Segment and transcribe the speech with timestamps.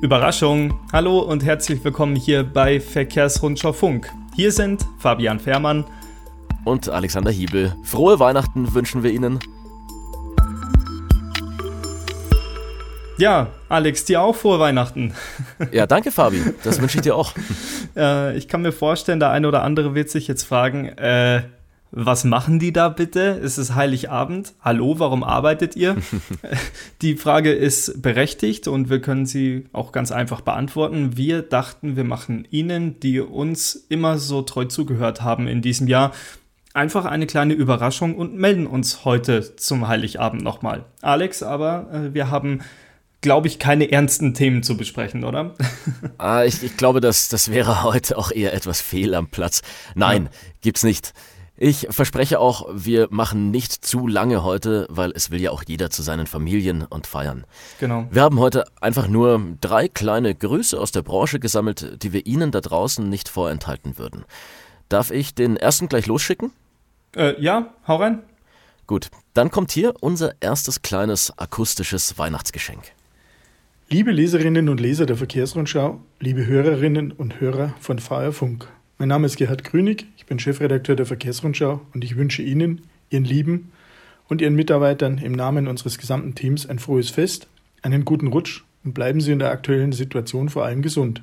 [0.00, 0.78] Überraschung!
[0.92, 4.08] Hallo und herzlich willkommen hier bei Verkehrsrundschau Funk.
[4.36, 5.84] Hier sind Fabian Fährmann
[6.64, 7.74] und Alexander Hiebel.
[7.82, 9.40] Frohe Weihnachten wünschen wir Ihnen.
[13.18, 15.14] Ja, Alex, dir auch frohe Weihnachten.
[15.72, 16.44] Ja, danke, Fabi.
[16.62, 17.34] Das wünsche ich dir auch.
[17.96, 21.42] äh, ich kann mir vorstellen, der eine oder andere wird sich jetzt fragen, äh,
[21.90, 23.40] was machen die da bitte?
[23.42, 24.52] Es ist Heiligabend.
[24.60, 25.96] Hallo, warum arbeitet ihr?
[27.02, 31.16] die Frage ist berechtigt und wir können sie auch ganz einfach beantworten.
[31.16, 36.12] Wir dachten, wir machen Ihnen, die uns immer so treu zugehört haben in diesem Jahr,
[36.74, 40.84] einfach eine kleine Überraschung und melden uns heute zum Heiligabend nochmal.
[41.00, 42.60] Alex, aber äh, wir haben
[43.20, 45.54] glaube ich, keine ernsten Themen zu besprechen, oder?
[46.18, 49.62] ah, ich, ich glaube, das, das wäre heute auch eher etwas fehl am Platz.
[49.94, 50.30] Nein, ja.
[50.60, 51.14] gibt's nicht.
[51.60, 55.90] Ich verspreche auch, wir machen nicht zu lange heute, weil es will ja auch jeder
[55.90, 57.44] zu seinen Familien und feiern.
[57.80, 58.06] Genau.
[58.12, 62.52] Wir haben heute einfach nur drei kleine Grüße aus der Branche gesammelt, die wir Ihnen
[62.52, 64.24] da draußen nicht vorenthalten würden.
[64.88, 66.52] Darf ich den ersten gleich losschicken?
[67.16, 68.22] Äh, ja, hau rein.
[68.86, 72.82] Gut, dann kommt hier unser erstes kleines akustisches Weihnachtsgeschenk.
[73.90, 78.68] Liebe Leserinnen und Leser der Verkehrsrundschau, liebe Hörerinnen und Hörer von VR Funk.
[79.00, 83.24] Mein Name ist Gerhard Grünig, ich bin Chefredakteur der Verkehrsrundschau und ich wünsche Ihnen, Ihren
[83.24, 83.70] Lieben
[84.26, 87.46] und Ihren Mitarbeitern im Namen unseres gesamten Teams ein frohes Fest,
[87.82, 91.22] einen guten Rutsch und bleiben Sie in der aktuellen Situation vor allem gesund.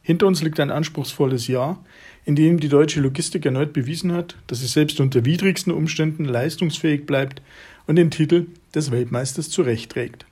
[0.00, 1.84] Hinter uns liegt ein anspruchsvolles Jahr,
[2.24, 7.04] in dem die deutsche Logistik erneut bewiesen hat, dass sie selbst unter widrigsten Umständen leistungsfähig
[7.04, 7.42] bleibt
[7.86, 10.24] und den Titel des Weltmeisters zurechtträgt.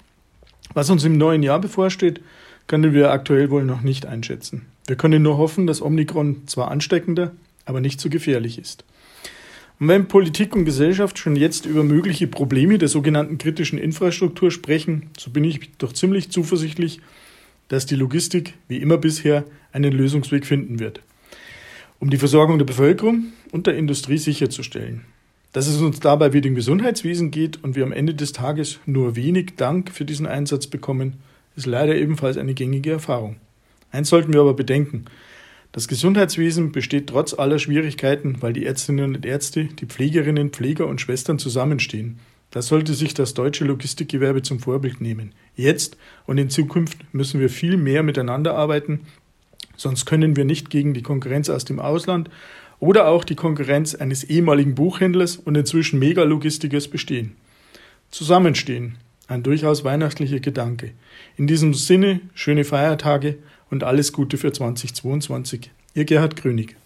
[0.73, 2.23] Was uns im neuen Jahr bevorsteht,
[2.67, 4.67] können wir aktuell wohl noch nicht einschätzen.
[4.87, 7.33] Wir können nur hoffen, dass Omikron zwar ansteckender,
[7.65, 8.85] aber nicht so gefährlich ist.
[9.79, 15.11] Und wenn Politik und Gesellschaft schon jetzt über mögliche Probleme der sogenannten kritischen Infrastruktur sprechen,
[15.19, 17.01] so bin ich doch ziemlich zuversichtlich,
[17.69, 21.01] dass die Logistik wie immer bisher einen Lösungsweg finden wird,
[21.99, 25.03] um die Versorgung der Bevölkerung und der Industrie sicherzustellen.
[25.53, 29.17] Dass es uns dabei wie dem Gesundheitswesen geht und wir am Ende des Tages nur
[29.17, 31.15] wenig Dank für diesen Einsatz bekommen,
[31.57, 33.37] ist leider ebenfalls eine gängige Erfahrung.
[33.91, 35.05] Eins sollten wir aber bedenken.
[35.73, 41.01] Das Gesundheitswesen besteht trotz aller Schwierigkeiten, weil die Ärztinnen und Ärzte, die Pflegerinnen, Pfleger und
[41.01, 42.19] Schwestern zusammenstehen.
[42.51, 45.33] Das sollte sich das deutsche Logistikgewerbe zum Vorbild nehmen.
[45.57, 45.97] Jetzt
[46.27, 49.01] und in Zukunft müssen wir viel mehr miteinander arbeiten,
[49.75, 52.29] sonst können wir nicht gegen die Konkurrenz aus dem Ausland
[52.79, 57.37] oder auch die Konkurrenz eines ehemaligen Buchhändlers und inzwischen Megalogistikers bestehen.
[58.11, 58.97] Zusammenstehen,
[59.32, 60.93] ein durchaus weihnachtlicher Gedanke.
[61.37, 63.38] In diesem Sinne, schöne Feiertage
[63.70, 65.70] und alles Gute für 2022.
[65.94, 66.76] Ihr Gerhard Grönig.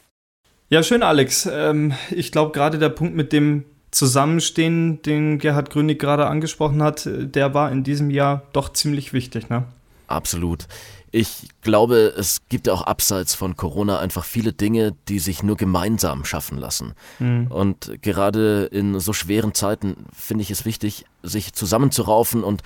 [0.68, 1.48] Ja, schön, Alex.
[1.50, 7.06] Ähm, ich glaube, gerade der Punkt mit dem Zusammenstehen, den Gerhard Grönig gerade angesprochen hat,
[7.06, 9.64] äh, der war in diesem Jahr doch ziemlich wichtig, ne?
[10.08, 10.66] Absolut.
[11.12, 15.56] Ich glaube, es gibt ja auch abseits von Corona einfach viele Dinge, die sich nur
[15.56, 16.94] gemeinsam schaffen lassen.
[17.18, 17.46] Mhm.
[17.48, 22.62] Und gerade in so schweren Zeiten finde ich es wichtig, sich zusammenzuraufen und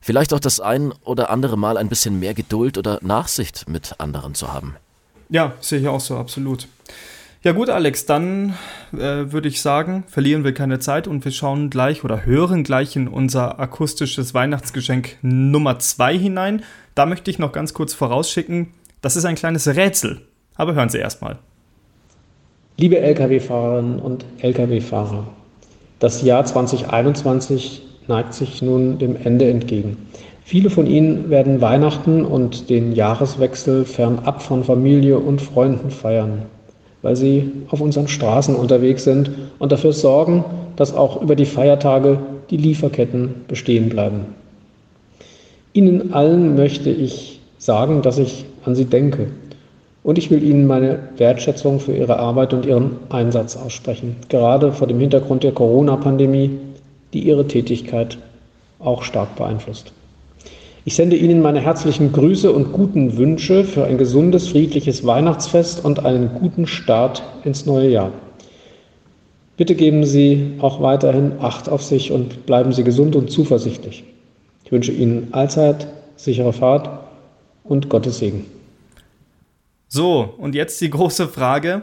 [0.00, 4.34] vielleicht auch das ein oder andere Mal ein bisschen mehr Geduld oder Nachsicht mit anderen
[4.34, 4.76] zu haben.
[5.28, 6.68] Ja, sehe ich auch so, absolut.
[7.44, 8.54] Ja gut, Alex, dann
[8.92, 12.94] äh, würde ich sagen, verlieren wir keine Zeit und wir schauen gleich oder hören gleich
[12.94, 16.62] in unser akustisches Weihnachtsgeschenk Nummer 2 hinein.
[16.94, 18.68] Da möchte ich noch ganz kurz vorausschicken,
[19.00, 20.20] das ist ein kleines Rätsel.
[20.54, 21.38] Aber hören Sie erstmal.
[22.76, 25.26] Liebe Lkw-Fahrerinnen und Lkw-Fahrer,
[25.98, 29.96] das Jahr 2021 neigt sich nun dem Ende entgegen.
[30.44, 36.42] Viele von Ihnen werden Weihnachten und den Jahreswechsel fernab von Familie und Freunden feiern,
[37.00, 40.44] weil sie auf unseren Straßen unterwegs sind und dafür sorgen,
[40.76, 42.18] dass auch über die Feiertage
[42.50, 44.41] die Lieferketten bestehen bleiben.
[45.72, 49.28] Ihnen allen möchte ich sagen, dass ich an Sie denke.
[50.02, 54.86] Und ich will Ihnen meine Wertschätzung für Ihre Arbeit und Ihren Einsatz aussprechen, gerade vor
[54.86, 56.50] dem Hintergrund der Corona-Pandemie
[57.12, 58.18] die ihre Tätigkeit
[58.78, 59.92] auch stark beeinflusst.
[60.84, 66.04] Ich sende Ihnen meine herzlichen Grüße und guten Wünsche für ein gesundes, friedliches Weihnachtsfest und
[66.04, 68.10] einen guten Start ins neue Jahr.
[69.56, 74.02] Bitte geben Sie auch weiterhin Acht auf sich und bleiben Sie gesund und zuversichtlich.
[74.72, 75.86] Ich wünsche Ihnen allzeit
[76.16, 77.04] sichere Fahrt
[77.62, 78.46] und Gottes Segen.
[79.86, 81.82] So, und jetzt die große Frage,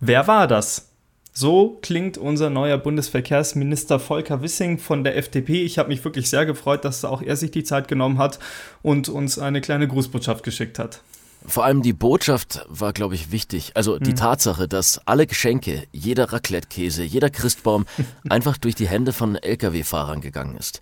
[0.00, 0.88] wer war das?
[1.32, 5.62] So klingt unser neuer Bundesverkehrsminister Volker Wissing von der FDP.
[5.62, 8.40] Ich habe mich wirklich sehr gefreut, dass auch er sich die Zeit genommen hat
[8.82, 11.02] und uns eine kleine Grußbotschaft geschickt hat.
[11.46, 13.70] Vor allem die Botschaft war, glaube ich, wichtig.
[13.74, 14.16] Also die hm.
[14.16, 17.86] Tatsache, dass alle Geschenke, jeder Raclette-Käse, jeder Christbaum
[18.28, 20.80] einfach durch die Hände von Lkw-Fahrern gegangen ist.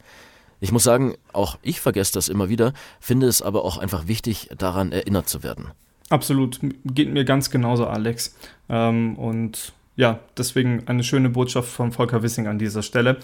[0.63, 4.49] Ich muss sagen, auch ich vergesse das immer wieder, finde es aber auch einfach wichtig,
[4.57, 5.73] daran erinnert zu werden.
[6.09, 8.37] Absolut, geht mir ganz genauso, Alex.
[8.69, 13.17] Ähm, und ja, deswegen eine schöne Botschaft von Volker Wissing an dieser Stelle.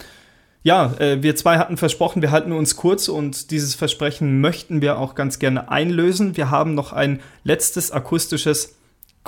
[0.65, 4.99] Ja, äh, wir zwei hatten versprochen, wir halten uns kurz und dieses Versprechen möchten wir
[4.99, 6.37] auch ganz gerne einlösen.
[6.37, 8.78] Wir haben noch ein letztes akustisches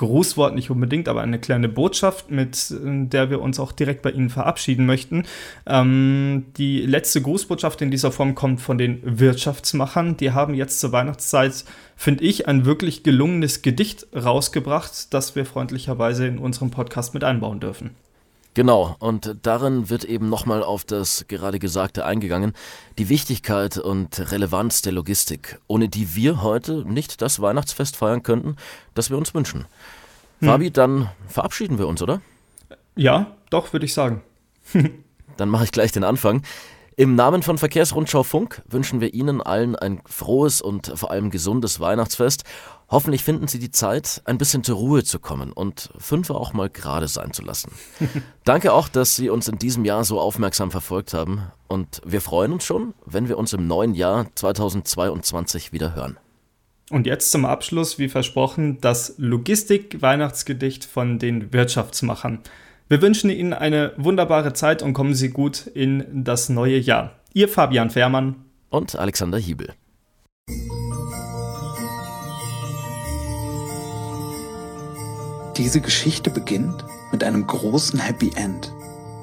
[0.01, 4.31] Grußwort nicht unbedingt, aber eine kleine Botschaft, mit der wir uns auch direkt bei Ihnen
[4.31, 5.25] verabschieden möchten.
[5.67, 10.17] Ähm, die letzte Grußbotschaft in dieser Form kommt von den Wirtschaftsmachern.
[10.17, 11.65] Die haben jetzt zur Weihnachtszeit,
[11.95, 17.59] finde ich, ein wirklich gelungenes Gedicht rausgebracht, das wir freundlicherweise in unserem Podcast mit einbauen
[17.59, 17.91] dürfen.
[18.53, 22.53] Genau, und darin wird eben nochmal auf das gerade Gesagte eingegangen,
[22.97, 28.57] die Wichtigkeit und Relevanz der Logistik, ohne die wir heute nicht das Weihnachtsfest feiern könnten,
[28.93, 29.67] das wir uns wünschen.
[30.39, 30.49] Hm.
[30.49, 32.21] Fabi, dann verabschieden wir uns, oder?
[32.97, 34.21] Ja, doch, würde ich sagen.
[35.37, 36.43] dann mache ich gleich den Anfang.
[37.01, 41.79] Im Namen von Verkehrsrundschau Funk wünschen wir Ihnen allen ein frohes und vor allem gesundes
[41.79, 42.43] Weihnachtsfest.
[42.91, 46.69] Hoffentlich finden Sie die Zeit, ein bisschen zur Ruhe zu kommen und fünf auch mal
[46.69, 47.71] gerade sein zu lassen.
[48.43, 52.53] Danke auch, dass Sie uns in diesem Jahr so aufmerksam verfolgt haben und wir freuen
[52.53, 56.19] uns schon, wenn wir uns im neuen Jahr 2022 wieder hören.
[56.91, 62.43] Und jetzt zum Abschluss, wie versprochen, das Logistik-Weihnachtsgedicht von den Wirtschaftsmachern.
[62.91, 67.21] Wir wünschen Ihnen eine wunderbare Zeit und kommen Sie gut in das neue Jahr.
[67.31, 69.69] Ihr Fabian Fährmann und Alexander Hiebel.
[75.55, 76.83] Diese Geschichte beginnt
[77.13, 78.73] mit einem großen Happy End.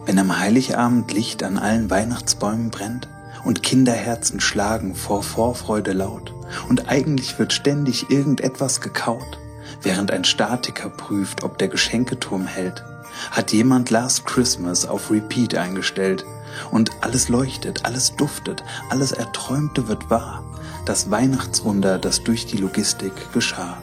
[0.07, 3.07] Wenn am Heiligabend Licht an allen Weihnachtsbäumen brennt
[3.45, 6.33] und Kinderherzen schlagen vor Vorfreude laut
[6.71, 9.39] und eigentlich wird ständig irgendetwas gekaut,
[9.83, 12.85] während ein Statiker prüft, ob der Geschenketurm hält
[13.31, 16.25] hat jemand Last Christmas auf Repeat eingestellt
[16.71, 20.45] und alles leuchtet, alles duftet, alles Erträumte wird wahr.
[20.85, 23.79] Das Weihnachtswunder, das durch die Logistik geschah.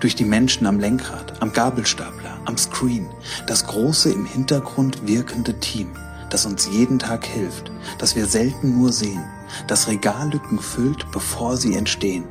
[0.00, 3.08] Durch die Menschen am Lenkrad, am Gabelstapler, am Screen,
[3.46, 5.92] das große im Hintergrund wirkende Team,
[6.30, 9.24] das uns jeden Tag hilft, das wir selten nur sehen,
[9.66, 12.24] das Regallücken füllt, bevor sie entstehen.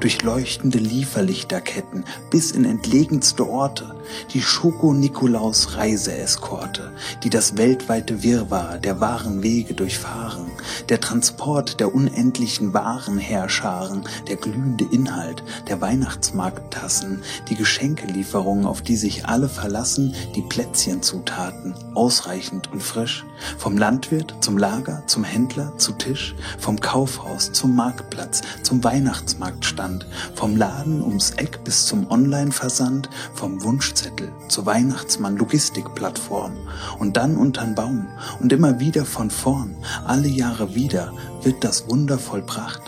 [0.00, 3.94] Durch leuchtende Lieferlichterketten bis in entlegenste Orte,
[4.32, 10.50] die Schoko-Nikolaus-Reiseeskorte, die das weltweite Wirrwarr der wahren Wege durchfahren,
[10.88, 19.26] der Transport der unendlichen Warenherrscharen, der glühende Inhalt der Weihnachtsmarkttassen, die Geschenkelieferungen, auf die sich
[19.26, 23.24] alle verlassen, die Plätzchenzutaten, ausreichend und frisch,
[23.58, 30.56] vom Landwirt zum Lager, zum Händler, zu Tisch, vom Kaufhaus zum Marktplatz, zum Weihnachtsmarktstand, vom
[30.56, 36.52] Laden ums Eck bis zum Online-Versand, vom Wunschzettel zur Weihnachtsmann-Logistikplattform
[36.98, 38.06] und dann untern Baum
[38.40, 39.76] und immer wieder von vorn,
[40.06, 41.12] alle Jahre wieder
[41.42, 42.82] wird das Wunder vollbracht.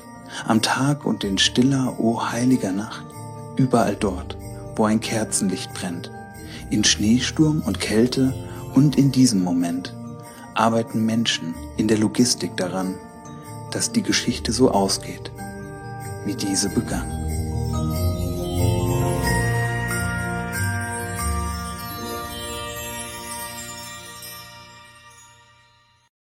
[0.46, 3.06] Am Tag und in stiller, o oh heiliger Nacht,
[3.56, 4.36] überall dort,
[4.76, 6.10] wo ein Kerzenlicht brennt,
[6.70, 8.32] in Schneesturm und Kälte
[8.74, 9.94] und in diesem Moment
[10.54, 12.94] arbeiten Menschen in der Logistik daran,
[13.74, 15.32] dass die Geschichte so ausgeht,
[16.24, 17.21] wie diese begann.